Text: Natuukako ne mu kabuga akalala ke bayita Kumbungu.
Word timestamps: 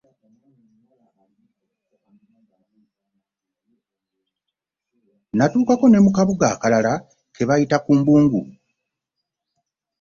Natuukako 5.37 5.85
ne 5.89 5.99
mu 6.05 6.11
kabuga 6.17 6.45
akalala 6.55 6.93
ke 7.35 7.43
bayita 7.47 7.77
Kumbungu. 7.85 8.41